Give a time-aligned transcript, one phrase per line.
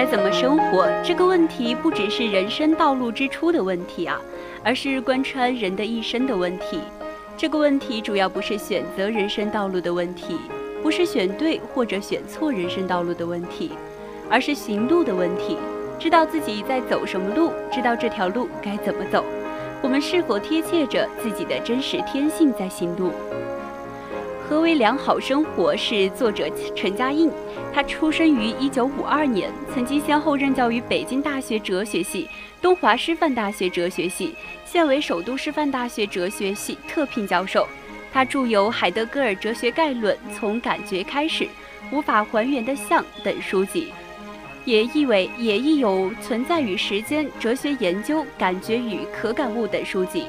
[0.00, 0.88] 该怎么生活？
[1.04, 4.18] 这个问题不只是人生道路之初的问题啊，
[4.64, 6.80] 而是贯穿人的一生的问题。
[7.36, 10.38] 这个问题主要不是选择人生道路的问题，
[10.82, 13.72] 不是选对或者选错人生道路的问题，
[14.30, 15.58] 而是行路的问题。
[15.98, 19.22] 知道自己在走什么路，知道这条路该怎么走，
[19.82, 23.12] 我们是否贴切着自己的真实天性在行路？
[24.50, 25.76] 何为良好生活？
[25.76, 27.30] 是作者陈嘉映。
[27.72, 32.28] 他出生于一九五二年，曾经先后任教于北京大学哲学系、
[32.60, 34.34] 东华师范大学哲学系，
[34.64, 37.64] 现为首都师范大学哲学系特聘教授。
[38.12, 41.44] 他著有《海德格尔哲学概论》《从感觉开始》
[41.92, 43.92] 《无法还原的像》等书籍，
[44.64, 50.24] 也译为也译有《存在与时间》《哲学研究》《感觉与可感物》等书籍。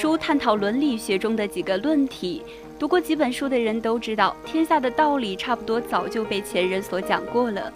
[0.00, 2.40] 书探讨伦理学中的几个论题，
[2.78, 7.72] 读过几本书的人都知道，天下的道理差不多早就被前人所讲过了。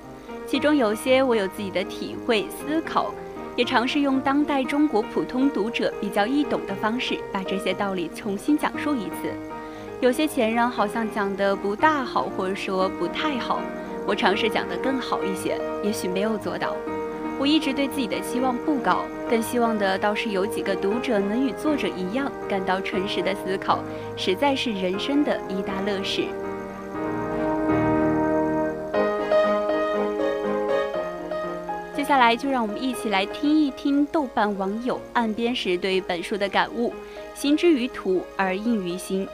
[0.46, 3.12] 其中有些我有自己的体会思考，
[3.56, 9.34] 也尝试用当代中国普通读者比较易懂的方式，把这些道理重新讲述一次。
[10.00, 13.60] 有些前人好像讲的不大好，或者说不太好，
[14.06, 16.76] 我尝试讲得更好一些，也许没有做到。
[17.42, 23.80] 我一直对自己的期望不高，更希望的倒是有几个读者能与作者一样感到诚实的思考，
[24.16, 26.22] 实在是人生的一大乐事。
[31.96, 36.94] 接下来就让我们一起来听一听豆瓣网友岸边时对本书的感悟：
[37.34, 39.26] 行之于途而应于心。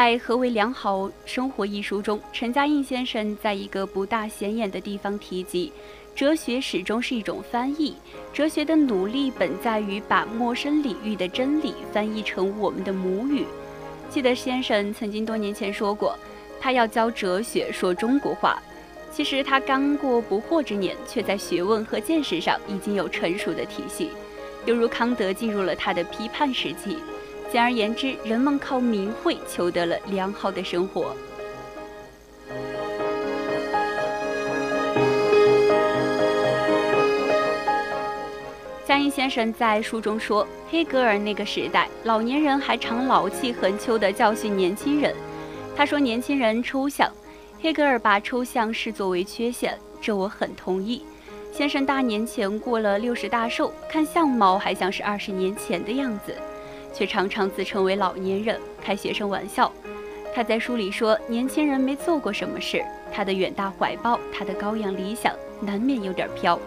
[0.00, 5.70] 在《何为良好生活》一书中，陈嘉映先生在一个不大显眼的地方提及，
[6.14, 7.94] 哲学始终是一种翻译。
[8.32, 13.44] 哲学的努力本在于把陌生领域的真理翻译成我们的母语。
[14.08, 16.18] 记得先生曾经多年前说过，
[16.58, 18.58] 他要教哲学说中国话。
[19.12, 24.08] 其实他刚过不惑之年，却在学问和见识上已经有成熟的体系，
[24.64, 26.96] 犹如康德进入了他的批判时期。
[27.50, 31.14] 简而言之，人们靠名讳求得了良好的生活。
[38.86, 45.12] 嘉映先生在书中说，黑格尔那个时代，老年人还常老气横秋地教训年轻人。
[45.76, 47.10] 他说年轻人抽象，
[47.60, 51.04] 黑格尔把抽象视作为缺陷，这我很同意。
[51.52, 56.32] 先生大年前过了六十大寿，看相貌还像是二十年前的样子。
[57.00, 59.72] 却常常自称为老年人，开学生玩笑。
[60.34, 66.60] 他在书里说，年轻人没做过什么事，他的远大怀抱，他的高扬理想，难免有点飘，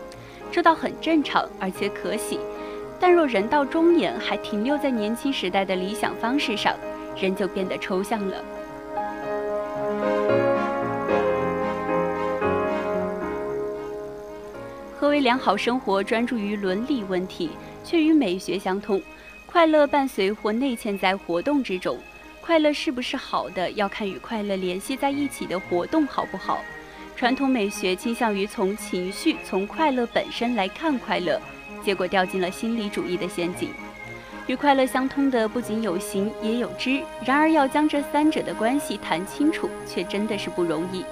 [0.52, 2.40] 这倒很正常，而且可喜。
[3.00, 6.76] 但若人到中年还停留在年轻时代的理想方式上，
[7.16, 8.44] 人就变得抽象了。
[14.98, 16.04] 何为良好生活？
[16.04, 17.52] 专注于伦理问题，
[17.84, 19.00] 却与美学相通。
[19.46, 21.98] 快乐伴随或内嵌在活动之中，
[22.42, 26.64] 快乐是不是好的，要看与快乐联系在一起的活动好不好。
[27.16, 31.40] 传统美学倾向于从情绪、从快乐本身来看快乐，
[31.84, 33.70] 结果掉进了心理主义的陷阱。
[34.48, 41.06] 与快乐相通的不仅有形也有知，然而要将这三者的关系谈清楚，却真的是不容易。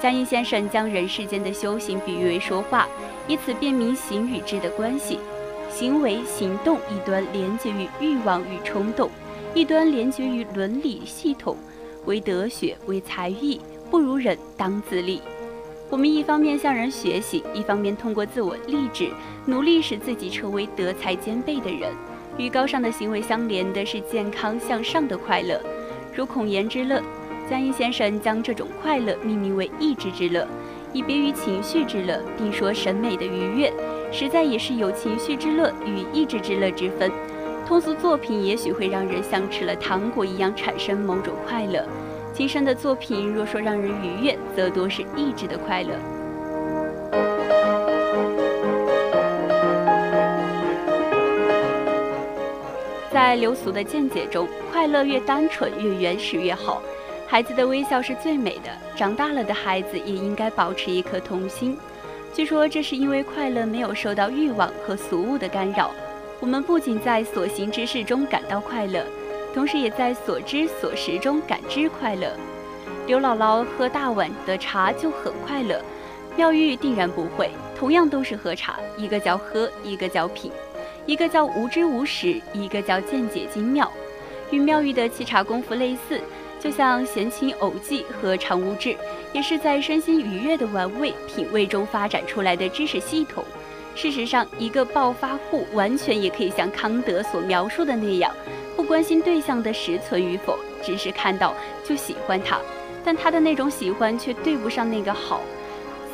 [0.00, 2.88] 嘉映先生将人世间的修行比喻为说话，
[3.28, 5.20] 以此辨明形与知的关系。
[5.78, 9.10] 行为行动一端连接于欲望与冲动，
[9.54, 11.54] 一端连接于伦理系统。
[12.06, 15.20] 为德学，为才艺，不如人当自立。
[15.90, 19.10] 我们一方面向人学习，一方面通过自我励志，
[19.44, 21.92] 努力使自己成为德才兼备的人。
[22.38, 25.60] 与高尚的行为相连的是健康向上的快乐，
[26.14, 27.02] 如孔颜之乐。
[27.50, 30.48] 江阴先生将这种快乐命名为意志之乐，
[30.94, 33.70] 以别于情绪之乐，并说审美的愉悦。
[34.12, 37.10] 实在也是有情绪之乐与意志之乐之分。
[37.66, 41.84] 通俗作品也许会让人像吃了糖果一样产生某种快乐，
[42.32, 45.90] 今生的作品若说让人愉悦，则多是意志的快乐。
[53.10, 56.80] 在流俗的见解中，快乐越单纯、越原始越好。
[57.26, 61.76] 孩子的微笑是最美的，长大了的孩子也应该保持一颗童心。
[62.36, 65.90] 据说这是因为快乐没有受到欲望和俗物的干扰。
[66.38, 69.02] 我们不仅在所行之事中感到快乐，
[69.54, 72.30] 同时也在所知所识中感知快乐。
[73.06, 75.80] 刘姥姥喝大碗的茶就很快乐，
[76.36, 77.48] 妙玉定然不会。
[77.74, 80.52] 同样都是喝茶，一个叫喝，一个叫品。
[81.06, 83.90] 一个叫无知无识，一个叫见解精妙，
[84.50, 86.20] 与妙玉的沏茶功夫类似，
[86.66, 88.96] 就像闲情偶记和常无志，
[89.32, 93.44] 也是在身心愉悦的玩味品味中发展出来的知识系统。
[93.94, 98.34] 事实上，一个暴发户完全也可以像康德所描述的那样，
[98.74, 101.54] 不关心对象的实存与否，只是看到
[101.84, 102.58] 就喜欢他，
[103.04, 105.40] 但他的那种喜欢却对不上那个好。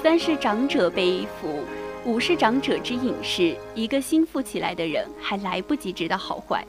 [0.03, 1.61] 三是长者被俘。
[2.05, 6.63] 五是长者之饮食，一个新富起来的人还来不及知道好坏。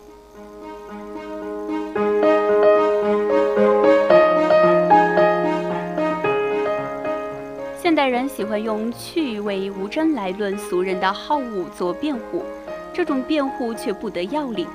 [7.94, 12.44] 现代人喜欢用趣味无争来论俗人的好恶做辩护，
[12.92, 14.66] 这种辩护却不得要领。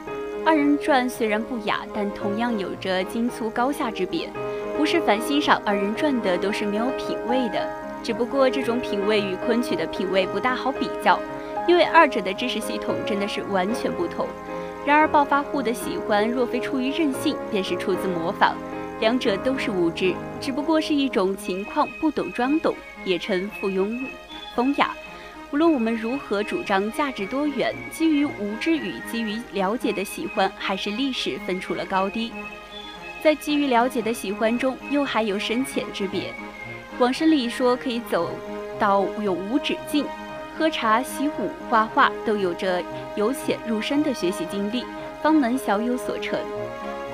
[0.46, 4.30] 二人转虽然不雅，但同样有着精粗高下之别，
[4.76, 7.68] 不是凡欣赏二人转的都是没有品位的。
[8.04, 11.18] 只不过这种品味与昆曲的品味不大好比较，
[11.66, 14.28] 因为二者的知识系统真的是完全不同。
[14.86, 18.54] 然而暴发户的喜欢若非出于任性，便是出自模仿，
[19.00, 22.72] 两者都是无知，只不过是一种情况不懂装懂，
[23.08, 23.98] 也称附庸
[24.54, 24.94] 风雅。
[25.50, 32.30] 无论我们如何主张价值多元，基于无知与基于了解的喜欢，还是历史分出了高低。
[33.22, 36.34] 在基于了解的喜欢中，又还有深浅之别。
[36.98, 38.30] 往生里说可以走
[38.78, 40.04] 到永无止境，
[40.56, 42.82] 喝茶、习武、画画都有着
[43.16, 44.84] 由浅入深的学习经历，
[45.22, 46.38] 方能小有所成。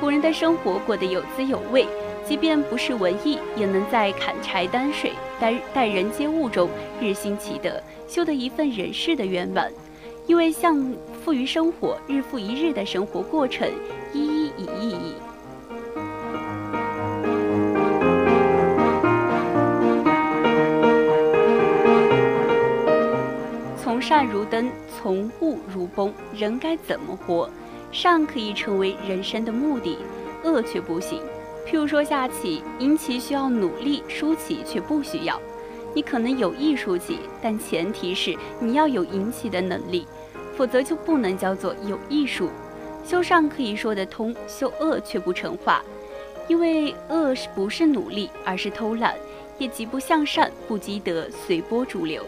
[0.01, 1.87] 古人的生活过得有滋有味，
[2.27, 6.69] 即便不是文艺，也能在砍柴担水、待待人接物中
[7.01, 9.71] 日新其德，修得一份人世的圆满。
[10.27, 10.91] 因为像
[11.23, 13.71] 富于生活，日复一日的生活过程，
[14.15, 15.15] 一一以意义。
[23.77, 27.51] 从善如灯，从物如崩，人该怎么活？
[27.93, 29.99] 善可以成为人生的目的，
[30.43, 31.21] 恶却不行。
[31.67, 35.41] 譬如说下棋，赢棋需要努力，输棋却不需要。
[35.95, 40.07] 你可能有意输棋，但前提是你要有赢棋的能力，
[40.57, 42.51] 否则就不能叫做有艺术。
[43.05, 45.83] 修善可以说得通，修恶却不成话，
[46.49, 49.15] 因为恶是不是努力，而是偷懒，
[49.59, 52.25] 也极不向善，不积德，随波逐流。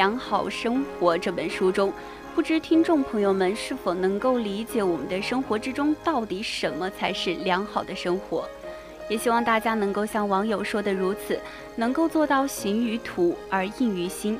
[0.00, 1.92] 良好生活》这本书中，
[2.34, 8.48] 不知听众朋友们是否能够理解我们的生活之中到底什么才是良好的生活？
[9.10, 11.38] 也希望大家能够像网友说的如此，
[11.76, 14.38] 能够做到行于途而应于心。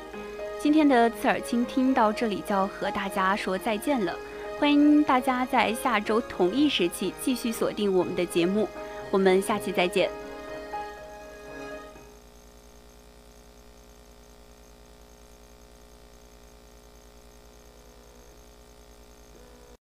[0.58, 4.16] 今天的刺耳倾听到这里就要和大家说再见了，
[4.58, 8.66] 欢迎大家在下周同一时期继续锁定我们的节目，
[9.10, 10.19] 我们下期再见。